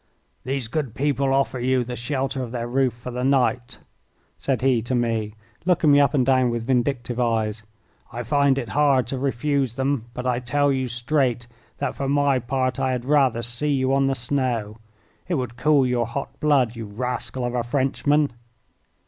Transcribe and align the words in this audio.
"These 0.43 0.67
good 0.67 0.95
people 0.95 1.31
offer 1.31 1.59
you 1.59 1.83
the 1.83 1.95
shelter 1.95 2.41
of 2.41 2.51
their 2.51 2.67
roof 2.67 2.91
for 2.91 3.11
the 3.11 3.23
night," 3.23 3.77
said 4.35 4.63
he 4.63 4.81
to 4.81 4.95
me, 4.95 5.35
looking 5.63 5.91
me 5.91 5.99
up 5.99 6.15
and 6.15 6.25
down 6.25 6.49
with 6.49 6.65
vindictive 6.65 7.19
eyes. 7.19 7.61
"I 8.11 8.23
find 8.23 8.57
it 8.57 8.69
hard 8.69 9.05
to 9.05 9.19
refuse 9.19 9.75
them, 9.75 10.05
but 10.15 10.25
I 10.25 10.39
tell 10.39 10.71
you 10.71 10.87
straight 10.87 11.45
that 11.77 11.93
for 11.93 12.09
my 12.09 12.39
part 12.39 12.79
I 12.79 12.93
had 12.93 13.05
rather 13.05 13.43
see 13.43 13.73
you 13.73 13.93
on 13.93 14.07
the 14.07 14.15
snow. 14.15 14.79
It 15.27 15.35
would 15.35 15.55
cool 15.55 15.85
your 15.85 16.07
hot 16.07 16.39
blood, 16.39 16.75
you 16.75 16.87
rascal 16.87 17.45
of 17.45 17.53
a 17.53 17.61
Frenchman!" 17.61 18.33